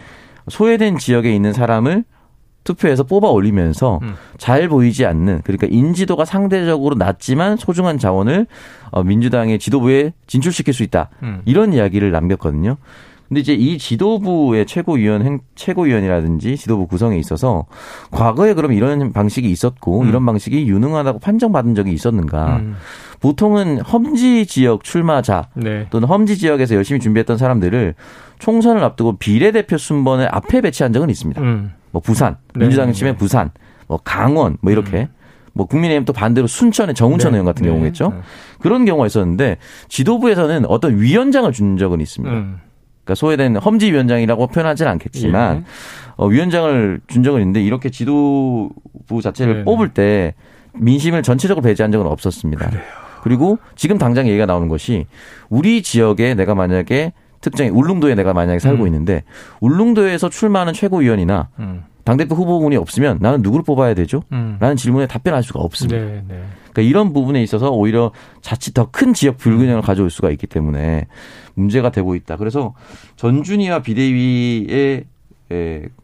[0.48, 2.04] 소외된 지역에 있는 사람을
[2.66, 4.14] 투표해서 뽑아 올리면서 음.
[4.36, 8.46] 잘 보이지 않는 그러니까 인지도가 상대적으로 낮지만 소중한 자원을
[8.90, 11.08] 어, 민주당의 지도부에 진출시킬 수 있다.
[11.22, 11.40] 음.
[11.46, 12.76] 이런 이야기를 남겼거든요.
[13.28, 17.66] 근데 이제 이 지도부의 최고위원 행, 최고위원이라든지 지도부 구성에 있어서
[18.12, 20.08] 과거에 그럼 이런 방식이 있었고 음.
[20.08, 22.58] 이런 방식이 유능하다고 판정받은 적이 있었는가?
[22.58, 22.76] 음.
[23.20, 25.86] 보통은 험지 지역 출마자 네.
[25.90, 27.94] 또는 험지 지역에서 열심히 준비했던 사람들을
[28.38, 31.40] 총선을 앞두고 비례대표 순번에 앞에 배치한 적은 있습니다.
[31.40, 31.72] 음.
[31.96, 32.60] 뭐 부산 네.
[32.60, 33.18] 민주당 치면 네.
[33.18, 33.50] 부산,
[33.86, 35.08] 뭐 강원 뭐 이렇게 음.
[35.54, 37.38] 뭐 국민의힘 또 반대로 순천의 정운천 네.
[37.38, 37.70] 의원 같은 네.
[37.70, 38.10] 경우겠죠.
[38.10, 38.20] 네.
[38.60, 39.56] 그런 경우가 있었는데
[39.88, 42.34] 지도부에서는 어떤 위원장을 준 적은 있습니다.
[42.34, 42.60] 음.
[43.04, 45.64] 그러니까 소외된 험지 위원장이라고 표현하지는 않겠지만 예.
[46.16, 49.64] 어, 위원장을 준 적은 있는데 이렇게 지도부 자체를 네네.
[49.64, 50.34] 뽑을 때
[50.74, 52.68] 민심을 전체적으로 배제한 적은 없었습니다.
[52.68, 52.82] 그래요.
[53.22, 55.06] 그리고 지금 당장 얘기가 나오는 것이
[55.48, 57.14] 우리 지역에 내가 만약에
[57.46, 58.88] 특정히 울릉도에 내가 만약에 살고 음.
[58.88, 59.22] 있는데
[59.60, 61.84] 울릉도에서 출마하는 최고위원이나 음.
[62.02, 64.24] 당대표 후보군이 없으면 나는 누구를 뽑아야 되죠?
[64.32, 64.56] 음.
[64.58, 65.96] 라는 질문에 답변할 수가 없습니다.
[65.96, 66.42] 네, 네.
[66.72, 71.06] 그러니까 이런 부분에 있어서 오히려 자칫 더 큰 지역 불균형을 가져올 수가 있기 때문에
[71.54, 72.36] 문제가 되고 있다.
[72.36, 72.74] 그래서
[73.14, 75.04] 전준희와 비대위의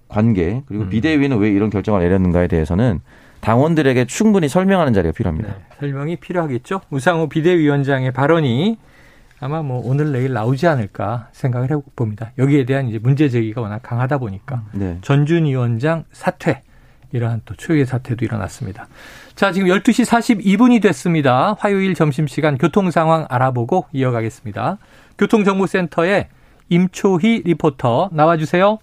[0.09, 0.91] 관계 그리고 음.
[0.91, 3.01] 비대위는 왜 이런 결정을 내렸는가에 대해서는
[3.41, 5.49] 당원들에게 충분히 설명하는 자리가 필요합니다.
[5.49, 6.83] 네, 설명이 필요하겠죠.
[6.91, 8.79] 우상호 비대위원장의 발언이
[9.43, 12.31] 아마 뭐 오늘 내일 나오지 않을까 생각을 해봅니다.
[12.39, 14.99] 여기에 대한 이제 문제 제기가 워낙 강하다 보니까 네.
[15.03, 16.63] 전준 위원장 사퇴
[17.11, 18.87] 이러한 또 초유의 사태도 일어났습니다.
[19.35, 21.57] 자, 지금 12시 42분이 됐습니다.
[21.59, 24.79] 화요일 점심시간 교통 상황 알아보고 이어가겠습니다.
[25.19, 26.29] 교통정보센터에
[26.69, 28.79] 임초희 리포터 나와주세요.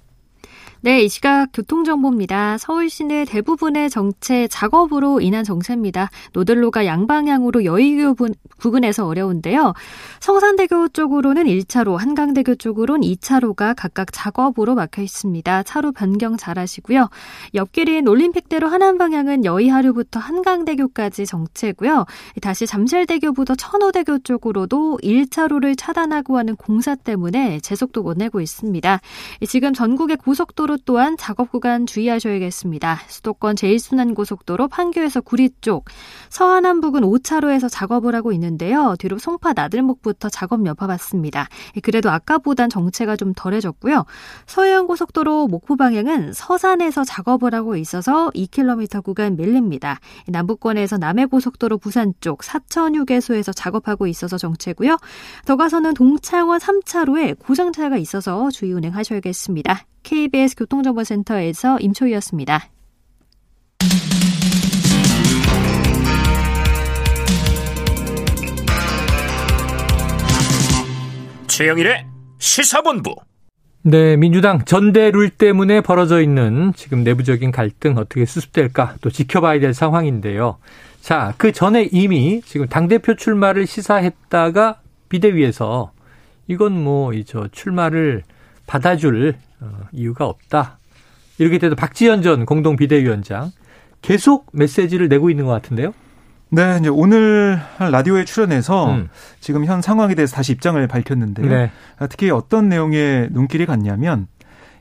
[0.81, 2.57] 네, 이 시각 교통정보입니다.
[2.57, 6.09] 서울 시내 대부분의 정체 작업으로 인한 정체입니다.
[6.31, 8.15] 노들로가 양방향으로 여의교
[8.59, 9.73] 부근에서 어려운데요.
[10.21, 15.63] 성산대교 쪽으로는 1차로, 한강대교 쪽으로는 2차로가 각각 작업으로 막혀 있습니다.
[15.63, 17.09] 차로 변경 잘 하시고요.
[17.55, 22.05] 옆길인 올림픽대로 하남 방향은 여의하류부터 한강대교까지 정체고요.
[22.41, 29.01] 다시 잠실대교부터 천호대교 쪽으로도 1차로를 차단하고 하는 공사 때문에 제속도 못 내고 있습니다.
[29.45, 33.01] 지금 전국의 고속도로 고 속도로 또한 작업 구간 주의하셔야겠습니다.
[33.08, 35.86] 수도권 제1순환고속도로 판교에서 구리 쪽,
[36.29, 38.95] 서하남 부근 5차로에서 작업을 하고 있는데요.
[38.99, 41.49] 뒤로 송파 나들목부터 작업 여파받습니다.
[41.82, 44.05] 그래도 아까보단 정체가 좀 덜해졌고요.
[44.45, 49.99] 서해안고속도로 목포 방향은 서산에서 작업을 하고 있어서 2km 구간 밀립니다.
[50.27, 54.97] 남부권에서 남해고속도로 부산 쪽 사천 휴게소에서 작업하고 있어서 정체고요.
[55.45, 59.88] 더 가서는 동창원 3차로에 고장차가 있어서 주의 운행하셔야겠습니다.
[60.03, 62.69] KBS 교통정보센터에서 임초희였습니다.
[71.47, 72.05] 최영일의
[72.38, 73.15] 시사본부.
[73.81, 80.57] 네, 민주당 전대룰 때문에 벌어져 있는 지금 내부적인 갈등 어떻게 수습될까 또 지켜봐야 될 상황인데요.
[81.01, 85.91] 자, 그 전에 이미 지금 당대표 출마를 시사했다가 비대위에서
[86.47, 88.23] 이건 뭐, 이 저 출마를
[88.67, 89.48] 받아줄 어,
[89.91, 90.78] 이유가 없다.
[91.38, 93.52] 이렇게 돼도 박지현 전 공동 비대위원장
[94.02, 95.93] 계속 메시지를 내고 있는 것 같은데요.
[96.52, 99.10] 네, 이제 오늘 라디오에 출연해서 음.
[99.39, 101.48] 지금 현 상황에 대해서 다시 입장을 밝혔는데요.
[101.48, 101.72] 네.
[101.98, 104.28] 아, 특히 어떤 내용의 눈길이 갔냐면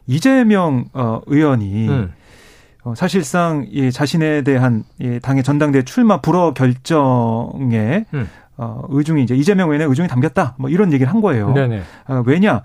[0.07, 2.12] 이재명 어, 의원이 음.
[2.85, 8.29] 어, 사실상 이 자신에 대한 이 당의 전당대 출마 불허 결정에 음.
[8.57, 10.55] 어, 의중이 이제 이재명 의원의 의중이 담겼다.
[10.59, 11.53] 뭐 이런 얘기를 한 거예요.
[11.53, 11.83] 네네.
[12.09, 12.62] 어, 왜냐?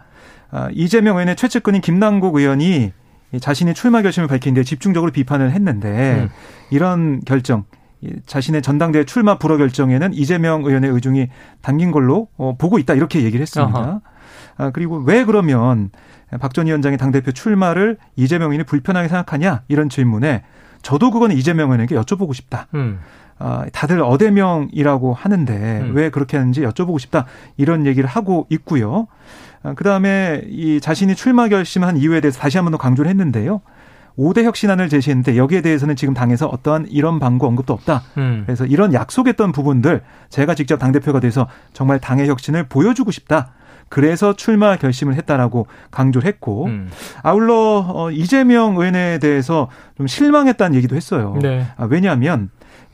[0.56, 2.94] 아, 이재명 의원의 최측근인 김남국 의원이
[3.40, 6.30] 자신의 출마 결심을 밝힌 데 집중적으로 비판을 했는데 음.
[6.70, 7.64] 이런 결정
[8.28, 11.30] 자신의 전당대회 출마 불허 결정에는 이재명 의원의 의중이
[11.62, 14.02] 담긴 걸로 어, 보고 있다 이렇게 얘기를 했습니다.
[14.58, 15.90] 아, 그리고 왜 그러면
[16.40, 20.44] 박 전 위원장의 당대표 출마를 이재명 의원이 불편하게 생각하냐 이런 질문에
[20.84, 22.68] 저도 그거는 이재명 의원에게 여쭤보고 싶다.
[22.76, 23.00] 음.
[23.40, 25.96] 아, 다들 어대명이라고 하는데 음.
[25.96, 27.26] 왜 그렇게 하는지 여쭤보고 싶다
[27.58, 29.08] 이런 얘기를 하고 있고요.
[29.64, 33.62] 아, 그 다음에 이 자신이 출마 결심한 이유에 대해서 다시 한 번 더 강조를 했는데요.
[34.18, 38.04] 5대 혁신안을 제시했는데 여기에 대해서는 지금 당에서 어떠한 이런 방구 언급도 없다.
[38.18, 38.44] 음.
[38.46, 43.54] 그래서 이런 약속했던 부분들 제가 직접 당대표가 돼서 정말 당의 혁신을 보여주고 싶다.
[43.90, 46.90] 그래서 출마 결심을 했다라고 강조를 했고 음.
[47.24, 51.38] 아울러 어, 이재명 의원에 대해서 좀 실망했다는 얘기도 했어요.
[51.42, 51.66] 네.
[51.78, 52.50] 아, 왜냐하면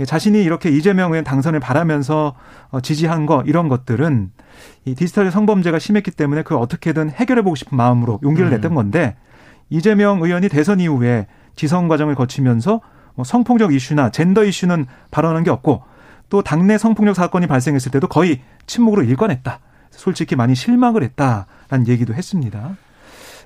[0.06, 2.36] 자신이 이렇게 이재명 의원 당선을 바라면서
[2.70, 4.32] 어, 지지한 거 이런 것들은
[4.86, 8.52] 이 디지털 성범죄가 심했기 때문에 그걸 어떻게든 해결해 보고 싶은 마음으로 용기를 음.
[8.52, 9.16] 냈던 건데
[9.70, 12.82] 이재명 의원이 대선 이후에 지성 과정을 거치면서
[13.16, 15.84] 뭐 성폭력 이슈나 젠더 이슈는 발언한 게 없고
[16.30, 19.60] 또 당내 성폭력 사건이 발생했을 때도 거의 침묵으로 일관했다.
[19.92, 22.78] 솔직히 많이 실망을 했다라는 얘기도 했습니다.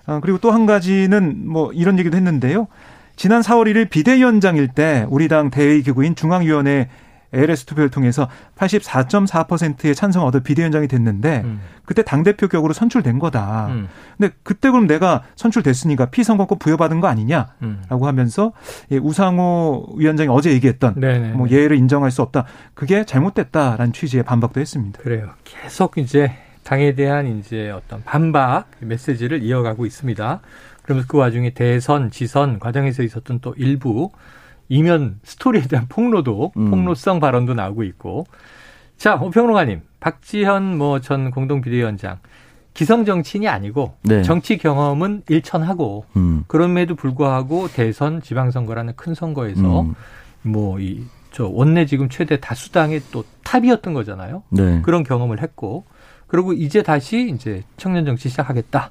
[0.05, 2.67] 아, 그리고 또 한 가지는 뭐 이런 얘기도 했는데요.
[3.15, 6.89] 지난 4월 1일 비대위원장일 때 우리 당 대의 기구인 중앙위원회
[7.35, 11.61] ALS 투표를 통해서 84.4%의 찬성 얻어 비대위원장이 됐는데 음.
[11.85, 13.67] 그때 당대표 격으로 선출된 거다.
[13.67, 13.87] 음.
[14.17, 18.03] 근데 그때 그럼 내가 선출됐으니까 피선거권 부여받은 거 아니냐라고 음.
[18.03, 18.53] 하면서
[18.91, 21.29] 예, 우상호 위원장이 어제 얘기했던 네네.
[21.31, 22.45] 뭐 예외를 인정할 수 없다.
[22.73, 25.01] 그게 잘못됐다라는 취지의 반박도 했습니다.
[25.01, 25.31] 그래요.
[25.43, 26.31] 계속 이제
[26.63, 30.39] 당에 대한 이제 어떤 반박 메시지를 이어가고 있습니다.
[30.81, 34.11] 그러면서 그 와중에 대선, 지선 과정에서 있었던 또 일부
[34.69, 36.71] 이면 스토리에 대한 폭로도 음.
[36.71, 38.25] 폭로성 발언도 나오고 있고
[38.97, 42.19] 자 오평론가님 박지현 뭐 전 공동 비대위원장
[42.73, 44.23] 기성 정치인이 아니고 네.
[44.23, 46.43] 정치 경험은 일천하고 음.
[46.47, 49.95] 그럼에도 불구하고 대선 지방선거라는 큰 선거에서 음.
[50.41, 54.43] 뭐이 저 원내 지금 최대 다수당의 또 탑이었던 거잖아요.
[54.49, 54.81] 네.
[54.81, 55.85] 그런 경험을 했고
[56.33, 58.89] 그리고 이제 다시 이제 청년 정치 시작하겠다.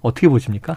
[0.00, 0.74] 어떻게 보십니까?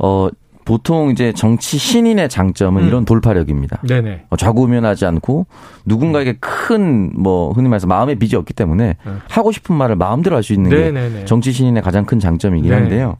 [0.00, 0.26] 어
[0.64, 2.88] 보통 이제 정치 신인의 장점은 음.
[2.88, 3.80] 이런 돌파력입니다.
[3.86, 4.24] 네네.
[4.30, 5.46] 어, 좌구우면하지 않고
[5.84, 9.12] 누군가에게 큰 뭐 흔히 말해서 마음의 빚이 없기 때문에 네.
[9.28, 11.18] 하고 싶은 말을 마음대로 할 수 있는 네네네.
[11.20, 12.76] 게 정치 신인의 가장 큰 장점이긴 네.
[12.76, 13.18] 한데요.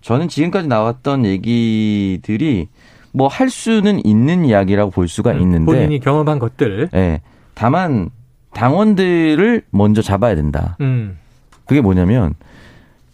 [0.00, 2.68] 저는 지금까지 나왔던 얘기들이
[3.12, 6.88] 뭐 할 수는 있는 이야기라고 볼 수가 음, 있는데 본인이 경험한 것들.
[6.90, 7.20] 네.
[7.52, 8.08] 다만
[8.54, 10.78] 당원들을 먼저 잡아야 된다.
[10.80, 11.18] 음.
[11.66, 12.34] 그게 뭐냐면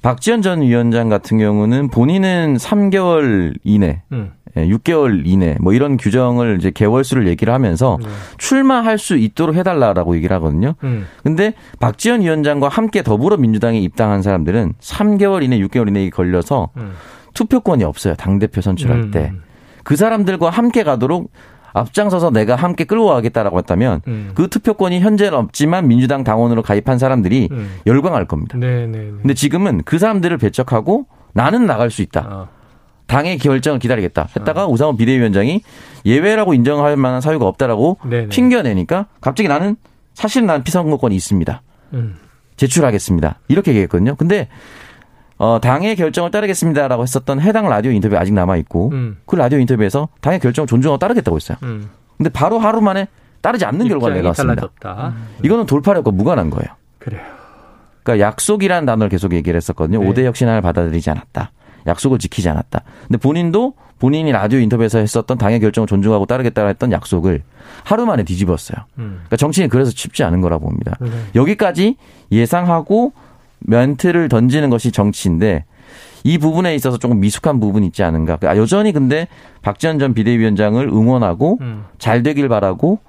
[0.03, 4.33] 박지원 전 위원장 같은 경우는 본인은 3개월 이내, 음.
[4.57, 8.09] 6개월 예, 이내 뭐 이런 규정을 이제 개월 수를 얘기를 하면서 네.
[8.37, 10.75] 출마할 수 있도록 해달라라고 얘기를 하거든요.
[10.85, 11.07] 음.
[11.23, 16.93] 근데 박지원 위원장과 함께 더불어민주당에 입당한 사람들은 3개월 이내, 6개월 이내에 걸려서 음.
[17.35, 18.15] 투표권이 없어요.
[18.15, 19.11] 당 대표 선출할 음.
[19.11, 19.33] 때.
[19.85, 21.33] 그 사람들과 함께 가도록
[21.73, 24.33] 앞장서서 내가 함께 끌고 가겠다라고 했다면 음.
[24.35, 27.77] 그 투표권이 현재는 없지만 민주당 당원으로 가입한 사람들이 음.
[27.87, 28.59] 열광할 겁니다.
[28.59, 29.11] 네네 네, 네.
[29.21, 32.27] 근데 지금은 그 사람들을 배척하고 나는 나갈 수 있다.
[32.29, 32.49] 어.
[33.07, 34.29] 당의 결정을 기다리겠다.
[34.37, 34.69] 했다가 어.
[34.69, 35.63] 우상호 비대위원장이
[36.07, 38.23] 예외라고 인정할 만한 사유가 없다라고 네네.
[38.23, 38.29] 네.
[38.29, 39.77] 튕겨내니까 갑자기 나는
[40.15, 41.63] 사실 난 피선거권이 있습니다.
[41.95, 42.17] 음.
[42.57, 43.39] 제출하겠습니다.
[43.49, 44.15] 이렇게 얘기했거든요.
[44.15, 44.49] 근데
[45.43, 49.19] 어, 당의 결정을 따르겠습니다라고 했었던 해당 라디오 인터뷰 아직 남아 있고 음.
[49.27, 51.59] 그 라디오 인터뷰에서 당의 결정을 존중하고 따르겠다고 했어요.
[51.65, 51.91] 음.
[52.17, 53.09] 근데 바로 하루 만에
[53.41, 54.69] 따르지 않는 결과가 내려왔습니다.
[54.85, 55.27] 음.
[55.43, 56.69] 이거는 돌파력과 무관한 거예요.
[57.01, 57.21] 그래요.
[58.05, 59.99] 그러니까 약속이라는 단어를 계속 얘기를 했었거든요.
[59.99, 60.07] 네.
[60.07, 61.51] 5대 혁신안을 받아들이지 않았다.
[61.89, 62.83] 약속을 지키지 않았다.
[63.09, 67.43] 근데 본인도 본인이 라디오 인터뷰에서 했었던 당의 결정을 존중하고 따르겠다고 했던 약속을
[67.83, 68.77] 하루 만에 뒤집었어요.
[68.99, 69.15] 음.
[69.25, 70.97] 그러니까 정치인이 그래서 쉽지 않은 거라고 봅니다.
[71.01, 71.11] 네.
[71.35, 71.97] 여기까지
[72.31, 73.13] 예상하고
[73.67, 75.65] 멘트를 던지는 것이 정치인데
[76.25, 78.39] 이 부분에 있어서 조금 미숙한 부분이 있지 않은가.
[78.43, 79.29] 아, 여전히 근데
[79.63, 81.85] 박지원 전 비대위원장을 응원하고 음.
[81.99, 83.01] 잘 되길 바라고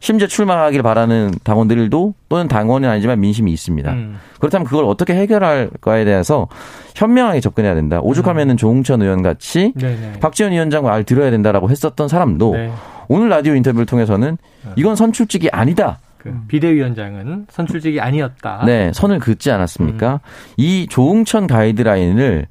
[0.00, 3.90] 심지어 출마하길 바라는 당원들도 또는 당원은 아니지만 민심이 있습니다.
[3.92, 4.18] 음.
[4.38, 6.48] 그렇다면 그걸 어떻게 해결할까에 대해서
[6.94, 8.00] 현명하게 접근해야 된다.
[8.02, 8.56] 오죽하면은 음.
[8.58, 10.20] 조홍천 의원 같이 네네.
[10.20, 12.70] 박지원 위원장 말 들어야 된다라고 했었던 사람도 네.
[13.08, 14.72] 오늘 라디오 인터뷰를 통해서는 네.
[14.76, 15.98] 이건 선출직이 아니다.
[16.24, 16.44] 그 음.
[16.48, 18.62] 비대위원장은 선출직이 아니었다.
[18.64, 20.14] 네, 선을 긋지 않았습니까?
[20.14, 20.18] 음.
[20.56, 22.46] 이 조응천 가이드라인을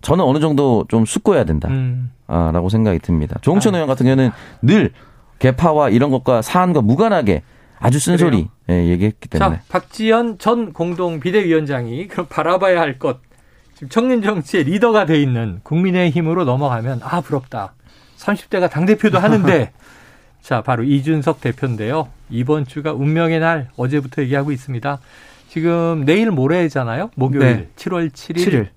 [0.00, 1.68] 저는 어느 정도 좀 숙고해야 된다.
[1.68, 2.12] 음.
[2.28, 3.36] 아, 라고 생각이 듭니다.
[3.42, 3.78] 조응천 아.
[3.78, 4.30] 의원 같은 경우는
[4.62, 4.92] 늘
[5.40, 7.42] 개파와 이런 것과 사안과 무관하게
[7.80, 9.56] 아주 쓴소리 예, 얘기했기 때문에.
[9.56, 13.18] 자, 박지현 전 공동 비대위원장이 그럼 바라봐야 할 것.
[13.74, 17.74] 지금 청년 정치의 리더가 돼 있는 국민의힘으로 넘어가면 아 부럽다.
[18.18, 19.72] 30대가 당 대표도 하는데
[20.40, 22.08] 자, 바로 이준석 대표인데요.
[22.30, 24.98] 이번 주가 운명의 날 어제부터 얘기하고 있습니다.
[25.48, 27.10] 지금 내일 모레잖아요.
[27.14, 27.68] 목요일 네.
[27.76, 28.36] 7월 7일.
[28.36, 28.68] 7일.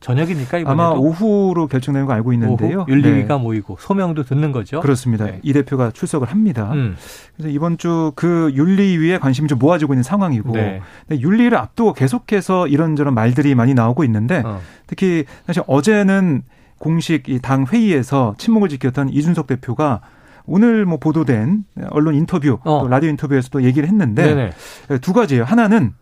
[0.00, 0.70] 저녁입니까 이번에도?
[0.70, 2.86] 아마 오후로 결정되는 거 알고 있는데요.
[2.88, 3.42] 윤리위가 네.
[3.42, 4.78] 모이고 소명도 듣는 거죠.
[4.80, 5.24] 그렇습니다.
[5.24, 5.40] 네.
[5.42, 6.70] 이 대표가 출석을 합니다.
[6.72, 6.94] 음.
[7.36, 10.80] 그래서 이번 주 그 윤리위에 관심이 좀 모아지고 있는 상황이고 네.
[11.10, 14.60] 윤리를 앞두고 계속해서 이런저런 말들이 많이 나오고 있는데 어.
[14.86, 16.42] 특히 사실 어제는
[16.78, 20.00] 공식 이 당 회의에서 침묵을 지켰던 이준석 대표가
[20.48, 22.80] 오늘 뭐 보도된 언론 인터뷰, 어.
[22.82, 24.98] 또 라디오 인터뷰에서도 얘기를 했는데 네네.
[25.00, 25.44] 두 가지예요.
[25.44, 25.92] 하나는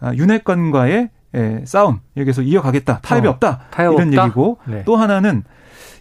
[0.00, 3.00] 아, 윤핵관과의 예, 싸움 여기서 이어가겠다.
[3.00, 3.30] 타협이 어.
[3.32, 3.66] 없다.
[3.70, 4.24] 타협 이런 없다?
[4.24, 4.82] 얘기고 네.
[4.84, 5.42] 또 하나는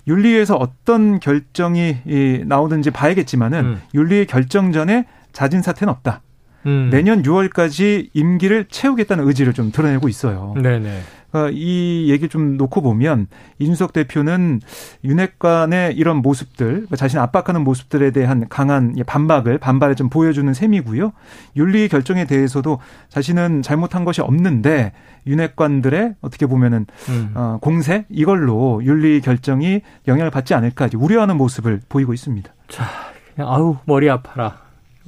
[0.08, 1.98] 윤리에서 어떤 결정이
[2.46, 3.82] 나오든지 봐야겠지만은 음.
[3.94, 6.22] 윤리의 결정 전에 자진 사퇴는 없다.
[6.66, 6.90] 음.
[6.92, 10.54] 내년 6월까지 임기를 채우겠다는 의지를 좀 드러내고 있어요.
[10.62, 11.02] 네네.
[11.34, 13.28] 어, 이 얘기 좀 놓고 보면
[13.60, 14.62] 이준석 대표는
[15.04, 21.12] 윤핵관의 이런 모습들, 그러니까 자신 압박하는 모습들에 대한 강한 반박을 반발을 좀 보여주는 셈이고요.
[21.58, 24.94] 윤리 결정에 대해서도 자신은 잘못한 것이 없는데
[25.28, 27.32] 윤핵관들의 어떻게 보면은 음.
[27.36, 32.52] 어, 공세 이걸로 윤리 결정이 영향을 받지 않을까 우려하는 모습을 보이고 있습니다.
[32.70, 32.86] 자,
[33.34, 34.66] 그냥 아우 머리 아파라.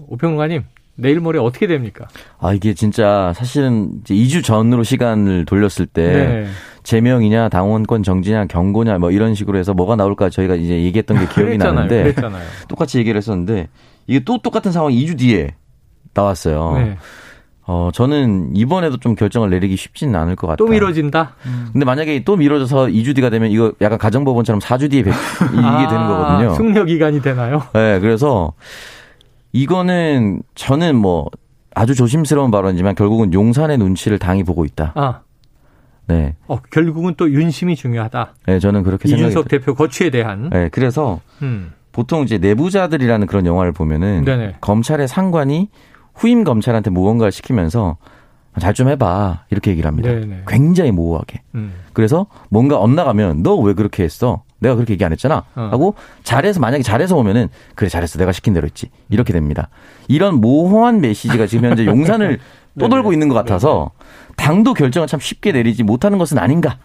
[0.08, 0.64] 오평론가님
[0.98, 2.08] 내일 모레 어떻게 됩니까?
[2.40, 6.48] 아, 이게 진짜 사실은 이제 2주 전으로 시간을 돌렸을 때 네.
[6.84, 11.44] 제명이냐, 당원권 정지냐, 경고냐 뭐 이런 식으로 해서 뭐가 나올까 저희가 이제 얘기했던 게 기억이
[11.58, 11.74] 그랬잖아요.
[11.74, 12.44] 나는데 그랬잖아요.
[12.68, 13.68] 똑같이 얘기를 했었는데
[14.08, 15.56] 이게 또 똑같은 상황이 2주 뒤에
[16.14, 16.74] 나왔어요.
[16.78, 16.98] 네.
[17.70, 20.66] 어, 저는 이번에도 좀 결정을 내리기 쉽지는 않을 것 같아요.
[20.66, 21.36] 또 미뤄진다?
[21.46, 21.68] 음.
[21.74, 26.08] 근데 만약에 또 미뤄져서 2주 뒤가 되면 이거 약간 가정법원처럼 4주 뒤에 이게 아, 되는
[26.08, 26.54] 거거든요.
[26.56, 27.64] 숙려 기간이 되나요?
[27.74, 28.54] 네, 그래서
[29.62, 31.28] 이거는 저는 뭐
[31.74, 34.94] 아주 조심스러운 발언이지만 결국은 용산의 눈치를 당이 보고 있다.
[34.96, 35.22] 아.
[36.08, 36.36] 네.
[36.48, 38.36] 어, 결국은 또 윤심이 중요하다.
[38.46, 39.28] 네, 저는 그렇게 생각합니다.
[39.40, 40.50] 이준석 대표 거취에 대한.
[40.50, 41.74] 네, 그래서 음.
[41.92, 44.56] 보통 이제 내부자들이라는 그런 영화를 보면은 네네.
[44.62, 45.70] 검찰의 상관이
[46.16, 47.98] 후임 검찰한테 무언가를 시키면서
[48.60, 50.10] 잘 좀 해봐 이렇게 얘기를 합니다.
[50.10, 50.44] 네네.
[50.48, 51.42] 굉장히 모호하게.
[51.56, 51.74] 음.
[51.94, 54.44] 그래서 뭔가 엇나가면 너 왜 그렇게 했어?
[54.60, 55.44] 내가 그렇게 얘기 안 했잖아.
[55.56, 55.70] 어.
[55.72, 59.70] 하고 잘해서 만약에 잘해서 오면은 그래 잘했어 내가 시킨 대로 했지 이렇게 됩니다.
[60.08, 62.40] 이런 모호한 메시지가 지금 현재 용산을
[62.80, 63.92] 떠돌고 있는 것 같아서
[64.36, 66.78] 당도 결정을 참 쉽게 내리지 못하는 것은 아닌가.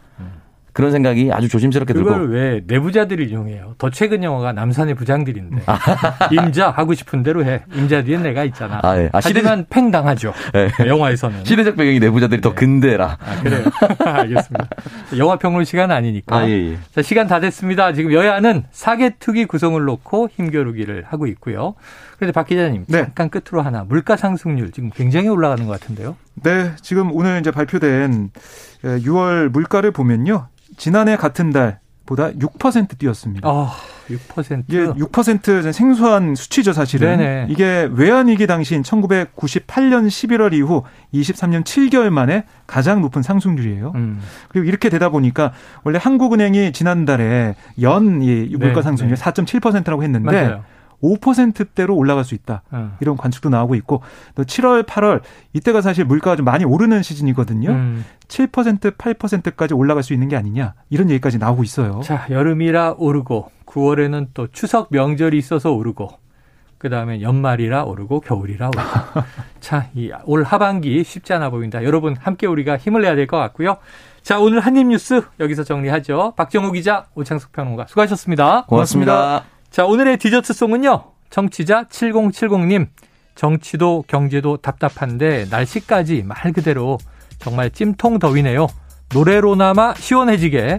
[0.72, 2.08] 그런 생각이 아주 조심스럽게 들고.
[2.08, 3.74] 그걸 왜 내부자들이 이용해요?
[3.78, 5.78] 더 최근 영화가 남산의 부장들인데 아.
[6.32, 7.62] 임자 하고 싶은 대로 해.
[7.74, 8.80] 임자 뒤에 내가 있잖아.
[8.82, 9.06] 아, 예.
[9.06, 9.70] 아, 하지만 시대적...
[9.70, 10.32] 팽당하죠.
[10.52, 10.68] 네.
[10.86, 11.44] 영화에서는.
[11.44, 12.42] 시대적 배경이 내부자들이 네.
[12.42, 13.18] 더 근대라.
[13.20, 13.64] 아, 그래요.
[14.04, 14.68] 알겠습니다.
[15.18, 16.36] 영화 평론 시간 아니니까.
[16.36, 16.78] 아, 예, 예.
[16.94, 17.92] 자, 시간 다 됐습니다.
[17.92, 21.74] 지금 여야는 사개특위 구성을 놓고 힘겨루기를 하고 있고요.
[22.16, 23.00] 그런데 박 기자님 네.
[23.00, 26.16] 잠깐 끝으로 하나 물가 상승률 지금 굉장히 올라가는 것 같은데요.
[26.42, 28.30] 네, 지금 오늘 이제 발표된
[28.84, 30.46] 6월 물가를 보면요.
[30.82, 33.48] 지난해 같은 달보다 6% 뛰었습니다.
[33.48, 33.70] 아,
[34.08, 34.64] 6%?
[34.66, 37.18] 이게 6% 생소한 수치죠, 사실은.
[37.18, 37.46] 네네.
[37.50, 40.82] 이게 외환위기 당시인 1998년 11월 이후
[41.14, 43.92] 23년 7개월 만에 가장 높은 상승률이에요.
[43.94, 44.20] 음.
[44.48, 45.52] 그리고 이렇게 되다 보니까
[45.84, 49.22] 원래 한국은행이 지난달에 연 이 물가 네, 상승률 네.
[49.22, 50.64] 4.7%라고 했는데 맞아요.
[51.02, 52.62] 5%대로 올라갈 수 있다.
[52.70, 52.96] 어.
[53.00, 54.02] 이런 관측도 나오고 있고
[54.34, 55.20] 또 7월, 8월
[55.52, 57.70] 이때가 사실 물가가 좀 많이 오르는 시즌이거든요.
[57.70, 58.04] 음.
[58.28, 62.00] 7% 8%까지 올라갈 수 있는 게 아니냐 이런 얘기까지 나오고 있어요.
[62.04, 66.08] 자 여름이라 오르고 9월에는 또 추석 명절이 있어서 오르고
[66.78, 68.82] 그 다음에 연말이라 오르고 겨울이라 오르고
[69.60, 71.84] 자 이 올 하반기 쉽지 않아 보인다.
[71.84, 73.76] 여러분 함께 우리가 힘을 내야 될 것 같고요.
[74.22, 76.34] 자 오늘 한입 뉴스 여기서 정리하죠.
[76.36, 78.64] 박정우 기자 오창석 평론가 수고하셨습니다.
[78.66, 79.12] 고맙습니다.
[79.14, 79.61] 고맙습니다.
[79.72, 81.04] 자 오늘의 디저트송은요.
[81.30, 82.88] 청취자 7070님
[83.34, 86.98] 정치도 경제도 답답한데 날씨까지 말 그대로
[87.38, 88.66] 정말 찜통 더위네요.
[89.14, 90.76] 노래로나마 시원해지게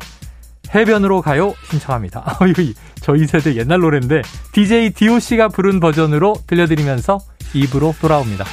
[0.76, 2.38] 해변으로 가요 신청합니다.
[3.02, 7.18] 저희 세대 옛날 노래인데 DJ DOC가 부른 버전으로 들려드리면서
[7.56, 8.46] 입으로 돌아옵니다.